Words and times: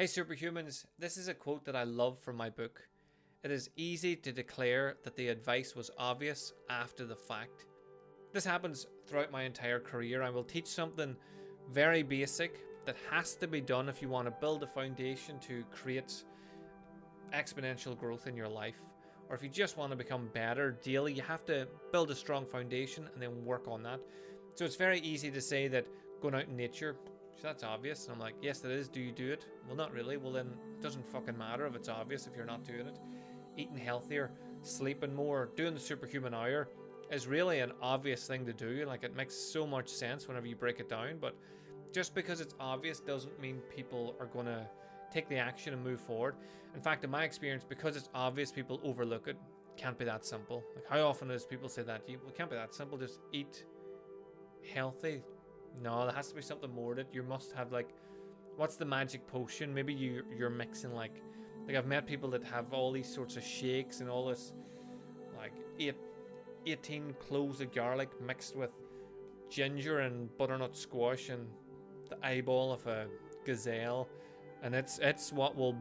Hey 0.00 0.06
superhumans, 0.06 0.86
this 0.98 1.18
is 1.18 1.28
a 1.28 1.34
quote 1.34 1.66
that 1.66 1.76
I 1.76 1.82
love 1.82 2.18
from 2.20 2.34
my 2.34 2.48
book. 2.48 2.88
It 3.44 3.50
is 3.50 3.68
easy 3.76 4.16
to 4.16 4.32
declare 4.32 4.96
that 5.04 5.14
the 5.14 5.28
advice 5.28 5.76
was 5.76 5.90
obvious 5.98 6.54
after 6.70 7.04
the 7.04 7.14
fact. 7.14 7.66
This 8.32 8.46
happens 8.46 8.86
throughout 9.06 9.30
my 9.30 9.42
entire 9.42 9.78
career. 9.78 10.22
I 10.22 10.30
will 10.30 10.42
teach 10.42 10.68
something 10.68 11.14
very 11.70 12.02
basic 12.02 12.64
that 12.86 12.96
has 13.10 13.34
to 13.34 13.46
be 13.46 13.60
done 13.60 13.90
if 13.90 14.00
you 14.00 14.08
want 14.08 14.26
to 14.26 14.40
build 14.40 14.62
a 14.62 14.66
foundation 14.66 15.38
to 15.40 15.64
create 15.70 16.24
exponential 17.34 17.94
growth 17.94 18.26
in 18.26 18.34
your 18.34 18.48
life. 18.48 18.80
Or 19.28 19.36
if 19.36 19.42
you 19.42 19.50
just 19.50 19.76
want 19.76 19.90
to 19.92 19.96
become 19.96 20.30
better 20.32 20.78
daily, 20.82 21.12
you 21.12 21.20
have 21.20 21.44
to 21.44 21.68
build 21.92 22.10
a 22.10 22.14
strong 22.16 22.46
foundation 22.46 23.06
and 23.12 23.20
then 23.22 23.44
work 23.44 23.68
on 23.68 23.82
that. 23.82 24.00
So 24.54 24.64
it's 24.64 24.76
very 24.76 25.00
easy 25.00 25.30
to 25.30 25.42
say 25.42 25.68
that 25.68 25.84
going 26.22 26.36
out 26.36 26.48
in 26.48 26.56
nature, 26.56 26.96
that's 27.42 27.64
obvious. 27.64 28.04
And 28.04 28.14
I'm 28.14 28.20
like, 28.20 28.34
yes, 28.42 28.64
it 28.64 28.70
is. 28.70 28.88
Do 28.88 29.00
you 29.00 29.12
do 29.12 29.32
it? 29.32 29.46
Well, 29.66 29.76
not 29.76 29.92
really. 29.92 30.16
Well, 30.16 30.32
then 30.32 30.46
it 30.46 30.82
doesn't 30.82 31.06
fucking 31.06 31.36
matter 31.36 31.66
if 31.66 31.74
it's 31.74 31.88
obvious 31.88 32.26
if 32.26 32.36
you're 32.36 32.44
not 32.44 32.64
doing 32.64 32.86
it. 32.86 32.98
Eating 33.56 33.76
healthier, 33.76 34.30
sleeping 34.62 35.14
more, 35.14 35.50
doing 35.56 35.74
the 35.74 35.80
superhuman 35.80 36.34
hour 36.34 36.68
is 37.10 37.26
really 37.26 37.60
an 37.60 37.72
obvious 37.82 38.26
thing 38.26 38.46
to 38.46 38.52
do. 38.52 38.84
Like, 38.86 39.04
it 39.04 39.16
makes 39.16 39.34
so 39.34 39.66
much 39.66 39.88
sense 39.88 40.28
whenever 40.28 40.46
you 40.46 40.56
break 40.56 40.80
it 40.80 40.88
down. 40.88 41.18
But 41.20 41.34
just 41.92 42.14
because 42.14 42.40
it's 42.40 42.54
obvious 42.60 43.00
doesn't 43.00 43.40
mean 43.40 43.60
people 43.74 44.14
are 44.20 44.26
going 44.26 44.46
to 44.46 44.66
take 45.12 45.28
the 45.28 45.36
action 45.36 45.72
and 45.72 45.82
move 45.82 46.00
forward. 46.00 46.36
In 46.74 46.80
fact, 46.80 47.02
in 47.02 47.10
my 47.10 47.24
experience, 47.24 47.64
because 47.68 47.96
it's 47.96 48.08
obvious, 48.14 48.52
people 48.52 48.80
overlook 48.84 49.26
it. 49.26 49.36
Can't 49.76 49.98
be 49.98 50.04
that 50.04 50.24
simple. 50.24 50.62
Like, 50.74 50.84
how 50.88 51.06
often 51.06 51.28
does 51.28 51.44
people 51.44 51.68
say 51.68 51.82
that? 51.82 52.02
You, 52.06 52.20
it 52.26 52.36
can't 52.36 52.50
be 52.50 52.56
that 52.56 52.74
simple. 52.74 52.98
Just 52.98 53.18
eat 53.32 53.64
healthy. 54.72 55.22
No, 55.82 56.04
there 56.04 56.14
has 56.14 56.28
to 56.28 56.34
be 56.34 56.42
something 56.42 56.72
more 56.72 56.94
to 56.94 57.02
it. 57.02 57.08
You 57.12 57.22
must 57.22 57.52
have 57.52 57.72
like, 57.72 57.88
what's 58.56 58.76
the 58.76 58.84
magic 58.84 59.26
potion? 59.26 59.72
Maybe 59.72 59.92
you 59.92 60.24
you're 60.36 60.50
mixing 60.50 60.94
like, 60.94 61.22
like 61.66 61.76
I've 61.76 61.86
met 61.86 62.06
people 62.06 62.30
that 62.30 62.44
have 62.44 62.72
all 62.72 62.92
these 62.92 63.12
sorts 63.12 63.36
of 63.36 63.44
shakes 63.44 64.00
and 64.00 64.10
all 64.10 64.26
this, 64.26 64.52
like 65.36 65.52
eight, 65.78 65.96
18 66.66 67.14
cloves 67.18 67.60
of 67.60 67.72
garlic 67.72 68.08
mixed 68.20 68.56
with 68.56 68.70
ginger 69.48 70.00
and 70.00 70.36
butternut 70.36 70.76
squash 70.76 71.28
and 71.28 71.46
the 72.08 72.26
eyeball 72.26 72.72
of 72.72 72.86
a 72.86 73.06
gazelle, 73.44 74.08
and 74.62 74.74
it's 74.74 74.98
it's 74.98 75.32
what 75.32 75.56
will 75.56 75.76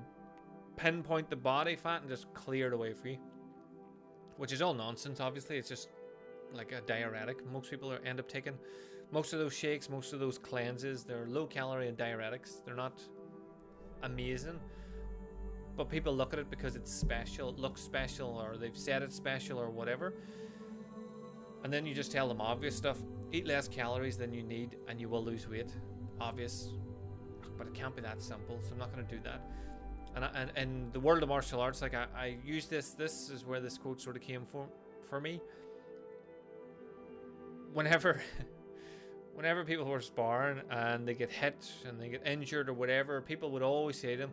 pinpoint 0.78 1.30
the 1.30 1.36
body 1.36 1.76
fat 1.76 2.02
and 2.02 2.10
just 2.10 2.34
clear 2.34 2.68
it 2.68 2.74
away 2.74 2.94
for 2.94 3.10
you. 3.10 3.18
Which 4.38 4.54
is 4.54 4.62
all 4.62 4.74
nonsense. 4.74 5.20
Obviously, 5.20 5.58
it's 5.58 5.68
just 5.68 5.90
like 6.54 6.72
a 6.72 6.82
diuretic. 6.82 7.46
Most 7.52 7.70
people 7.70 7.92
are, 7.92 8.00
end 8.06 8.20
up 8.20 8.28
taking 8.28 8.54
most 9.12 9.34
of 9.34 9.40
those 9.40 9.54
shakes, 9.54 9.90
most 9.90 10.14
of 10.14 10.20
those 10.20 10.38
cleanses. 10.38 11.04
They're 11.04 11.26
low 11.28 11.48
calorie 11.48 11.88
and 11.88 11.98
diuretics. 11.98 12.64
They're 12.64 12.76
not 12.76 13.02
amazing, 14.04 14.60
but 15.76 15.90
people 15.90 16.16
look 16.16 16.34
at 16.34 16.40
it 16.40 16.50
because 16.50 16.76
it's 16.76 16.94
special, 16.94 17.50
it 17.50 17.60
looks 17.60 17.82
special, 17.82 18.30
or 18.30 18.58
they've 18.58 18.78
said 18.78 19.02
it's 19.02 19.16
special, 19.16 19.60
or 19.60 19.70
whatever. 19.70 20.14
And 21.64 21.74
then 21.74 21.86
you 21.86 21.94
just 21.94 22.12
tell 22.12 22.28
them 22.28 22.40
obvious 22.40 22.76
stuff. 22.76 22.98
Eat 23.32 23.46
less 23.46 23.68
calories 23.68 24.18
than 24.18 24.34
you 24.34 24.44
need, 24.44 24.78
and 24.88 25.00
you 25.00 25.10
will 25.10 25.24
lose 25.24 25.48
weight. 25.48 25.72
Obvious, 26.22 26.70
but 27.58 27.68
it 27.68 27.74
can't 27.74 27.96
be 27.96 28.02
that 28.02 28.22
simple. 28.22 28.60
So 28.62 28.72
I'm 28.72 28.80
not 28.80 28.94
going 28.94 29.06
to 29.06 29.16
do 29.16 29.22
that. 29.24 29.42
And, 30.16 30.26
and 30.36 30.52
in 30.56 30.92
the 30.92 31.00
world 31.00 31.22
of 31.22 31.30
martial 31.30 31.62
arts, 31.62 31.82
like 31.82 31.94
I, 31.94 32.08
I 32.16 32.38
use 32.44 32.66
this. 32.66 32.92
This 32.92 33.30
is 33.30 33.46
where 33.46 33.60
this 33.60 33.78
quote 33.78 34.02
sort 34.02 34.16
of 34.16 34.22
came 34.22 34.46
from 34.46 34.68
for 35.10 35.20
me 35.20 35.42
whenever 37.74 38.22
whenever 39.34 39.64
people 39.64 39.86
were 39.86 40.02
sparring 40.02 40.62
and 40.70 41.08
they 41.08 41.14
get 41.14 41.32
hit 41.32 41.72
and 41.86 42.00
they 42.00 42.10
get 42.10 42.26
injured 42.26 42.70
or 42.70 42.74
whatever, 42.74 43.22
people 43.22 43.52
would 43.52 43.64
always 43.64 44.00
say 44.00 44.16
to 44.16 44.22
them, 44.24 44.32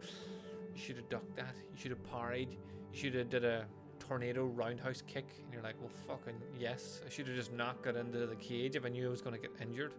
"You 0.75 0.81
should 0.81 0.97
have 0.97 1.09
ducked 1.09 1.37
that. 1.37 1.55
You 1.73 1.79
should 1.79 1.91
have 1.91 2.03
parried. 2.05 2.57
You 2.92 2.98
should 2.98 3.14
have 3.14 3.31
did 3.31 3.45
a 3.45 3.67
tornado 3.98 4.47
roundhouse 4.47 5.03
kick." 5.07 5.27
And 5.42 5.53
you're 5.53 5.62
like, 5.62 5.77
"Well, 5.81 5.91
fucking 6.07 6.41
yes. 6.59 7.03
I 7.07 7.09
should 7.09 7.27
have 7.29 7.37
just 7.37 7.52
not 7.52 7.83
got 7.83 7.96
into 7.96 8.27
the 8.27 8.36
cage 8.36 8.77
if 8.77 8.85
I 8.85 8.89
knew 8.89 9.07
I 9.07 9.11
was 9.11 9.23
going 9.23 9.35
to 9.35 9.41
get 9.41 9.52
injured." 9.61 9.95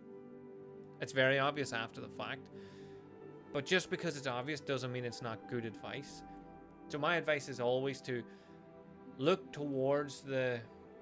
It's 1.00 1.14
very 1.14 1.38
obvious 1.38 1.74
after 1.74 2.02
the 2.02 2.09
fact, 2.09 2.50
but 3.53 3.66
just 3.66 3.90
because 3.92 4.18
it's 4.18 4.26
obvious 4.28 4.59
doesn't 4.59 4.92
mean 4.92 5.06
it's 5.06 5.22
not 5.22 5.47
good 5.50 5.64
advice. 5.64 6.24
So 6.90 6.97
my 6.97 7.18
advice 7.18 7.50
is 7.50 7.59
always 7.59 8.02
to 8.02 8.24
look 9.18 9.52
towards 9.52 10.22
the 10.22 10.59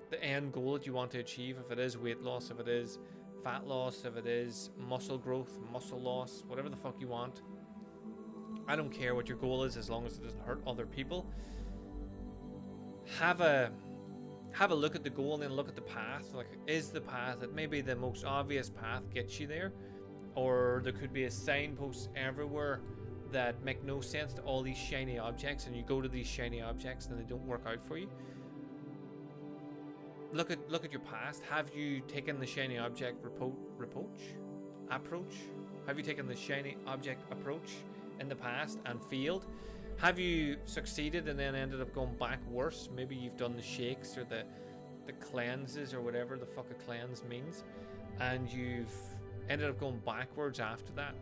the 0.09 0.23
end 0.23 0.53
goal 0.53 0.73
that 0.73 0.85
you 0.85 0.93
want 0.93 1.11
to 1.11 1.19
achieve. 1.19 1.57
If 1.63 1.71
it 1.71 1.79
is 1.79 1.97
weight 1.97 2.21
loss, 2.21 2.51
if 2.51 2.59
it 2.59 2.67
is 2.67 2.99
fat 3.43 3.67
loss, 3.67 4.05
if 4.05 4.17
it 4.17 4.25
is 4.25 4.71
muscle 4.77 5.17
growth, 5.17 5.59
muscle 5.71 5.99
loss, 5.99 6.43
whatever 6.47 6.69
the 6.69 6.75
fuck 6.75 6.95
you 6.99 7.07
want. 7.07 7.41
I 8.67 8.75
don't 8.75 8.89
care 8.89 9.13
what 9.13 9.29
your 9.29 9.38
goal 9.38 9.63
is 9.63 9.77
as 9.77 9.89
long 9.89 10.05
as 10.05 10.17
it 10.17 10.23
doesn't 10.23 10.41
hurt 10.41 10.61
other 10.65 10.85
people. 10.85 11.27
Have 13.19 13.41
a 13.41 13.71
have 14.51 14.71
a 14.71 14.75
look 14.75 14.95
at 14.95 15.03
the 15.03 15.09
goal 15.09 15.33
and 15.33 15.44
then 15.44 15.53
look 15.53 15.67
at 15.67 15.75
the 15.75 15.81
path. 15.81 16.33
Like, 16.33 16.47
is 16.65 16.89
the 16.89 17.01
path 17.01 17.41
that 17.41 17.53
maybe 17.53 17.81
the 17.81 17.95
most 17.95 18.23
obvious 18.23 18.69
path 18.69 19.03
gets 19.13 19.39
you 19.39 19.47
there? 19.47 19.73
Or 20.33 20.81
there 20.83 20.94
could 20.94 21.11
be 21.11 21.25
a 21.25 21.31
signpost 21.31 22.09
everywhere 22.15 22.81
that 23.31 23.61
make 23.63 23.83
no 23.83 23.99
sense 23.99 24.33
to 24.33 24.41
all 24.44 24.61
these 24.61 24.77
shiny 24.77 25.19
objects 25.19 25.67
and 25.67 25.75
you 25.75 25.83
go 25.83 26.01
to 26.01 26.07
these 26.07 26.27
shiny 26.27 26.61
objects 26.61 27.07
and 27.07 27.19
they 27.19 27.23
don't 27.23 27.45
work 27.45 27.63
out 27.67 27.85
for 27.85 27.97
you 27.97 28.09
look 30.31 30.52
at 30.52 30.59
look 30.69 30.86
at 30.86 30.91
your 30.91 31.02
past. 31.02 31.44
Have 31.50 31.74
you 31.74 32.02
taken 32.02 32.40
the 32.40 32.46
shiny 32.46 32.78
object 32.78 33.24
repo- 33.24 33.56
approach? 34.90 35.36
Have 35.88 35.97
you 35.97 36.03
taken 36.03 36.28
the 36.28 36.36
shiny 36.36 36.78
object 36.88 37.31
approach 37.31 37.74
in 38.19 38.28
the 38.28 38.36
past 38.36 38.80
and 38.86 39.03
failed? 39.03 39.46
Have 39.97 40.19
you 40.19 40.58
succeeded 40.66 41.28
and 41.28 41.40
then 41.40 41.56
ended 41.56 41.81
up 41.81 41.94
going 41.94 42.16
back 42.16 42.40
worse? 42.50 42.90
Maybe 42.94 43.16
you've 43.16 43.38
done 43.38 43.56
the 43.56 43.62
shakes 43.62 44.18
or 44.18 44.24
the 44.24 44.44
the 45.06 45.13
cleanses 45.13 45.94
or 45.94 46.02
whatever 46.02 46.38
the 46.38 46.46
fuck 46.46 46.66
a 46.72 46.74
cleanse 46.74 47.24
means, 47.24 47.63
and 48.19 48.50
you've 48.52 48.94
ended 49.50 49.69
up 49.69 49.80
going 49.80 50.00
backwards 50.06 50.59
after 50.59 50.92
that. 50.94 51.16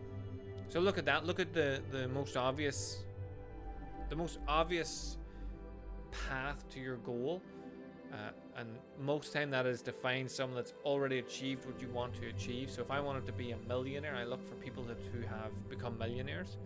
So 0.69 0.79
look 0.79 0.97
at 0.97 1.05
that. 1.05 1.25
Look 1.25 1.39
at 1.39 1.53
the 1.53 1.81
the 1.91 2.07
most 2.07 2.37
obvious, 2.37 3.03
the 4.09 4.15
most 4.15 4.39
obvious 4.47 5.17
path 6.29 6.67
to 6.69 6.79
your 6.79 6.97
goal 6.97 7.41
uh, 8.13 8.31
and 8.57 8.69
most 8.99 9.33
time 9.33 9.49
that 9.49 9.65
is 9.65 9.81
to 9.81 9.91
find 9.91 10.29
someone 10.29 10.55
that's 10.55 10.73
already 10.85 11.17
achieved 11.19 11.65
what 11.65 11.81
you 11.81 11.89
want 11.89 12.13
to 12.21 12.27
achieve. 12.27 12.69
So 12.69 12.81
if 12.81 12.91
I 12.91 12.99
wanted 12.99 13.25
to 13.25 13.33
be 13.33 13.51
a 13.51 13.57
millionaire, 13.67 14.15
I 14.15 14.23
look 14.23 14.47
for 14.47 14.55
people 14.55 14.83
that 14.83 14.97
who 15.11 15.21
have 15.21 15.51
become 15.69 15.97
millionaires. 15.97 16.57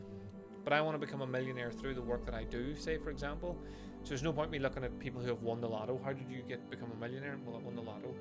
But 0.63 0.73
I 0.73 0.81
want 0.81 0.99
to 0.99 0.99
become 0.99 1.21
a 1.21 1.27
millionaire 1.27 1.71
through 1.71 1.93
the 1.93 2.01
work 2.01 2.25
that 2.25 2.35
I 2.35 2.43
do, 2.43 2.75
say 2.75 2.97
for 2.97 3.09
example. 3.09 3.57
So 4.03 4.09
there's 4.09 4.23
no 4.23 4.33
point 4.33 4.51
me 4.51 4.59
looking 4.59 4.83
at 4.83 4.99
people 4.99 5.21
who 5.21 5.29
have 5.29 5.41
won 5.41 5.61
the 5.61 5.69
lotto. 5.69 5.99
How 6.03 6.11
did 6.11 6.29
you 6.29 6.41
get 6.47 6.69
become 6.69 6.91
a 6.91 6.99
millionaire? 6.99 7.37
Well, 7.45 7.55
I 7.55 7.59
won 7.63 7.75
the 7.75 7.81
lotto. 7.81 8.13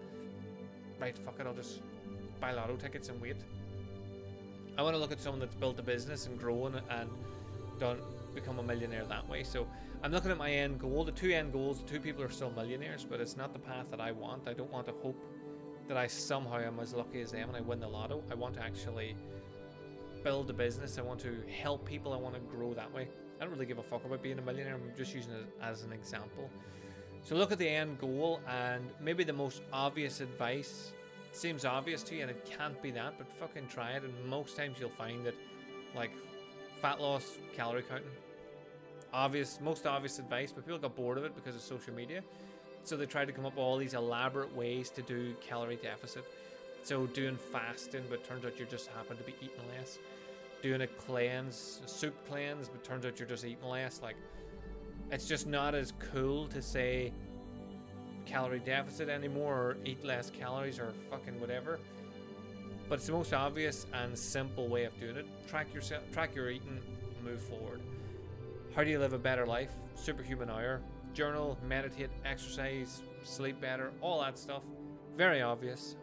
Right, 1.00 1.16
fuck 1.19 1.41
it, 1.41 1.47
I'll 1.47 1.54
just 1.54 1.81
buy 2.41 2.53
lotto 2.53 2.76
tickets 2.76 3.09
and 3.09 3.20
wait. 3.20 3.36
I 4.78 4.82
want 4.82 4.94
to 4.94 4.98
look 4.98 5.10
at 5.10 5.20
someone 5.20 5.41
that's 5.41 5.54
built 5.54 5.78
a 5.81 5.82
business 5.82 6.26
and 6.26 6.38
grown 6.38 6.81
and 6.91 7.10
done 7.78 7.98
become 8.34 8.59
a 8.59 8.62
millionaire 8.62 9.04
that 9.04 9.28
way. 9.28 9.42
So 9.42 9.66
I'm 10.06 10.12
looking 10.12 10.30
at 10.30 10.38
my 10.38 10.52
end 10.52 10.78
goal. 10.78 11.02
The 11.02 11.10
two 11.10 11.32
end 11.32 11.52
goals, 11.52 11.82
the 11.82 11.90
two 11.90 11.98
people 11.98 12.22
are 12.22 12.30
still 12.30 12.52
millionaires, 12.52 13.04
but 13.04 13.20
it's 13.20 13.36
not 13.36 13.52
the 13.52 13.58
path 13.58 13.86
that 13.90 14.00
I 14.00 14.12
want. 14.12 14.46
I 14.46 14.52
don't 14.52 14.70
want 14.70 14.86
to 14.86 14.92
hope 15.02 15.20
that 15.88 15.96
I 15.96 16.06
somehow 16.06 16.60
am 16.60 16.78
as 16.78 16.94
lucky 16.94 17.20
as 17.22 17.32
them 17.32 17.48
and 17.48 17.56
I 17.56 17.60
win 17.60 17.80
the 17.80 17.88
lotto. 17.88 18.22
I 18.30 18.36
want 18.36 18.54
to 18.54 18.62
actually 18.62 19.16
build 20.22 20.48
a 20.48 20.52
business. 20.52 20.96
I 20.96 21.02
want 21.02 21.18
to 21.22 21.42
help 21.60 21.84
people. 21.84 22.12
I 22.12 22.18
want 22.18 22.34
to 22.34 22.40
grow 22.40 22.72
that 22.72 22.94
way. 22.94 23.08
I 23.40 23.42
don't 23.42 23.52
really 23.52 23.66
give 23.66 23.78
a 23.78 23.82
fuck 23.82 24.04
about 24.04 24.22
being 24.22 24.38
a 24.38 24.42
millionaire. 24.42 24.74
I'm 24.74 24.96
just 24.96 25.12
using 25.12 25.32
it 25.32 25.48
as 25.60 25.82
an 25.82 25.92
example. 25.92 26.48
So 27.24 27.34
look 27.34 27.50
at 27.50 27.58
the 27.58 27.68
end 27.68 27.98
goal 27.98 28.40
and 28.48 28.84
maybe 29.00 29.24
the 29.24 29.32
most 29.32 29.62
obvious 29.72 30.20
advice 30.20 30.92
seems 31.32 31.64
obvious 31.64 32.04
to 32.04 32.14
you 32.14 32.22
and 32.22 32.30
it 32.30 32.44
can't 32.44 32.80
be 32.80 32.92
that, 32.92 33.14
but 33.18 33.26
fucking 33.40 33.66
try 33.66 33.94
it. 33.94 34.04
And 34.04 34.12
most 34.26 34.56
times 34.56 34.76
you'll 34.78 34.90
find 34.90 35.26
that 35.26 35.34
like 35.96 36.12
fat 36.80 37.00
loss, 37.00 37.38
calorie 37.56 37.82
counting, 37.82 38.06
obvious, 39.12 39.58
most 39.60 39.86
obvious 39.86 40.18
advice, 40.18 40.53
but 40.53 40.64
people 40.64 40.78
got 40.78 40.94
bored 40.97 41.18
of 41.18 41.24
it 41.24 41.34
because 41.34 41.54
of 41.54 41.62
social 41.62 41.94
media. 41.94 42.22
So 42.82 42.97
they 42.97 43.06
tried 43.06 43.26
to 43.26 43.32
come 43.32 43.47
up 43.47 43.54
with 43.54 43.64
all 43.64 43.76
these 43.76 43.94
elaborate 43.94 44.54
ways 44.54 44.91
to 44.91 45.03
do 45.03 45.34
calorie 45.41 45.76
deficit. 45.76 46.24
So 46.82 47.06
doing 47.06 47.36
fasting, 47.36 48.04
but 48.08 48.22
turns 48.24 48.44
out 48.44 48.58
you 48.58 48.66
just 48.66 48.88
happen 48.88 49.16
to 49.16 49.24
be 49.24 49.34
eating 49.41 49.58
less. 49.76 49.98
Doing 50.62 50.82
a 50.82 50.86
cleanse, 50.86 51.80
a 51.84 51.88
soup 51.88 52.14
cleanse, 52.28 52.68
but 52.68 52.84
turns 52.84 53.04
out 53.04 53.18
you're 53.18 53.28
just 53.28 53.44
eating 53.44 53.68
less. 53.68 54.00
Like, 54.03 54.16
it's 55.10 55.26
just 55.26 55.47
not 55.47 55.74
as 55.74 55.92
cool 56.12 56.47
to 56.48 56.62
say 56.62 57.12
calorie 58.24 58.60
deficit 58.60 59.09
anymore 59.09 59.54
or 59.54 59.76
eat 59.84 60.04
less 60.04 60.30
calories 60.30 60.78
or 60.78 60.92
fucking 61.10 61.41
whatever. 61.41 61.78
But 62.88 62.97
it's 62.97 63.06
the 63.06 63.12
most 63.12 63.32
obvious 63.32 63.86
and 63.92 64.16
simple 64.16 64.68
way 64.68 64.84
of 64.84 64.98
doing 65.00 65.16
it. 65.16 65.26
Track 65.48 65.74
yourself, 65.74 66.02
track 66.12 66.34
your 66.34 66.50
eating, 66.50 66.80
move 67.24 67.41
forward. 67.41 67.80
How 68.76 68.84
do 68.84 68.90
you 68.90 68.98
live 68.98 69.14
a 69.14 69.18
better 69.18 69.46
life? 69.46 69.70
Superhuman 69.94 70.50
hour. 70.50 70.82
Journal, 71.14 71.56
meditate, 71.66 72.10
exercise, 72.26 73.00
sleep 73.22 73.58
better, 73.58 73.90
all 74.02 74.20
that 74.20 74.36
stuff. 74.36 74.64
Very 75.16 75.40
obvious. 75.40 75.96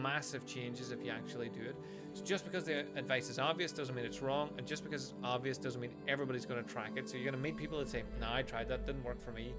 Massive 0.00 0.46
changes 0.46 0.92
if 0.92 1.04
you 1.04 1.10
actually 1.10 1.48
do 1.48 1.62
it. 1.62 1.74
So 2.14 2.22
just 2.22 2.44
because 2.44 2.62
the 2.62 2.86
advice 2.94 3.28
is 3.28 3.40
obvious 3.40 3.72
doesn't 3.72 3.92
mean 3.92 4.04
it's 4.04 4.22
wrong, 4.22 4.50
and 4.56 4.68
just 4.68 4.84
because 4.84 5.02
it's 5.02 5.14
obvious 5.24 5.58
doesn't 5.58 5.80
mean 5.80 5.90
everybody's 6.06 6.46
going 6.46 6.62
to 6.62 6.72
track 6.72 6.92
it. 6.94 7.08
So 7.08 7.16
you're 7.16 7.24
going 7.24 7.34
to 7.34 7.40
meet 7.40 7.56
people 7.56 7.80
that 7.80 7.88
say, 7.88 8.04
"No, 8.20 8.28
I 8.32 8.42
tried 8.42 8.68
that, 8.68 8.86
didn't 8.86 9.02
work 9.02 9.20
for 9.20 9.32
me." 9.32 9.52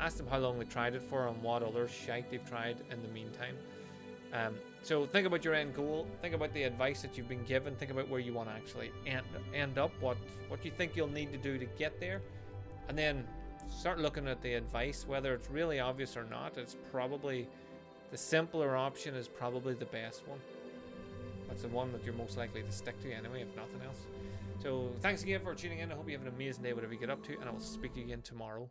Ask 0.00 0.18
them 0.18 0.26
how 0.26 0.40
long 0.40 0.58
they 0.58 0.66
tried 0.66 0.94
it 0.94 1.02
for 1.02 1.28
and 1.28 1.42
what 1.42 1.62
other 1.62 1.88
shite 1.88 2.30
they've 2.30 2.44
tried 2.44 2.82
in 2.90 3.00
the 3.00 3.08
meantime. 3.08 3.56
Um, 4.34 4.56
so 4.82 5.06
think 5.06 5.26
about 5.26 5.44
your 5.44 5.54
end 5.54 5.74
goal. 5.74 6.06
Think 6.20 6.34
about 6.34 6.52
the 6.52 6.64
advice 6.64 7.00
that 7.02 7.16
you've 7.16 7.28
been 7.28 7.44
given. 7.44 7.74
Think 7.76 7.90
about 7.90 8.08
where 8.08 8.20
you 8.20 8.34
want 8.34 8.48
to 8.48 8.54
actually 8.54 8.90
end 9.06 9.24
end 9.54 9.78
up. 9.78 9.92
What 10.00 10.18
what 10.48 10.64
you 10.64 10.70
think 10.70 10.96
you'll 10.96 11.08
need 11.08 11.32
to 11.32 11.38
do 11.38 11.56
to 11.56 11.64
get 11.64 11.98
there, 12.00 12.20
and 12.88 12.98
then 12.98 13.24
start 13.70 13.98
looking 14.00 14.26
at 14.28 14.42
the 14.42 14.54
advice. 14.54 15.06
Whether 15.06 15.34
it's 15.34 15.48
really 15.48 15.80
obvious 15.80 16.16
or 16.16 16.24
not, 16.24 16.58
it's 16.58 16.76
probably 16.90 17.48
the 18.10 18.18
simpler 18.18 18.76
option 18.76 19.14
is 19.14 19.28
probably 19.28 19.74
the 19.74 19.86
best 19.86 20.26
one. 20.28 20.40
That's 21.48 21.62
the 21.62 21.68
one 21.68 21.92
that 21.92 22.04
you're 22.04 22.14
most 22.14 22.36
likely 22.36 22.62
to 22.62 22.72
stick 22.72 23.00
to 23.02 23.12
anyway, 23.12 23.42
if 23.42 23.56
nothing 23.56 23.80
else. 23.86 24.00
So 24.62 24.90
thanks 25.00 25.22
again 25.22 25.40
for 25.42 25.54
tuning 25.54 25.78
in. 25.78 25.92
I 25.92 25.94
hope 25.94 26.08
you 26.08 26.16
have 26.16 26.26
an 26.26 26.32
amazing 26.34 26.62
day, 26.62 26.72
whatever 26.72 26.92
you 26.92 26.98
get 26.98 27.10
up 27.10 27.24
to, 27.26 27.32
and 27.34 27.44
I 27.48 27.52
will 27.52 27.60
speak 27.60 27.94
to 27.94 28.00
you 28.00 28.06
again 28.06 28.22
tomorrow. 28.22 28.68